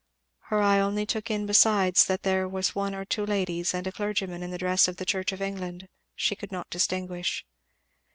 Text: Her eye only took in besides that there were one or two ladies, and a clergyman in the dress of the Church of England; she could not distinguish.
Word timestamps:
Her 0.45 0.59
eye 0.63 0.79
only 0.79 1.05
took 1.05 1.29
in 1.29 1.45
besides 1.45 2.05
that 2.05 2.23
there 2.23 2.49
were 2.49 2.63
one 2.73 2.95
or 2.95 3.05
two 3.05 3.23
ladies, 3.23 3.71
and 3.71 3.85
a 3.85 3.91
clergyman 3.91 4.41
in 4.41 4.49
the 4.49 4.57
dress 4.57 4.87
of 4.87 4.97
the 4.97 5.05
Church 5.05 5.31
of 5.31 5.43
England; 5.43 5.87
she 6.15 6.35
could 6.35 6.51
not 6.51 6.71
distinguish. 6.71 7.45